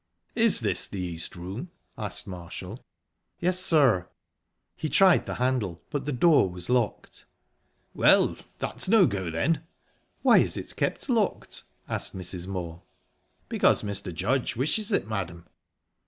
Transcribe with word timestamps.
"Is 0.33 0.61
this 0.61 0.87
the 0.87 0.99
East 0.99 1.35
Room?" 1.35 1.69
asked 1.95 2.25
Marshall. 2.25 2.83
"Yes, 3.39 3.59
sir." 3.59 4.07
He 4.75 4.89
tried 4.89 5.27
the 5.27 5.35
handle, 5.35 5.79
but 5.91 6.07
the 6.07 6.11
door 6.11 6.49
was 6.49 6.71
locked. 6.71 7.25
"Well, 7.93 8.35
that's 8.57 8.87
no 8.89 9.05
go, 9.05 9.29
then!" 9.29 9.61
"Why 10.23 10.39
is 10.39 10.57
it 10.57 10.75
kept 10.75 11.07
locked?" 11.07 11.61
asked 11.87 12.17
Mrs. 12.17 12.47
Moor. 12.47 12.81
"Because 13.47 13.83
Mr. 13.83 14.11
Judge 14.11 14.55
wishes 14.55 14.91
it, 14.91 15.07
madam." 15.07 15.45